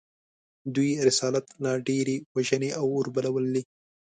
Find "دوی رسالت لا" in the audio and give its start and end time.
0.75-1.73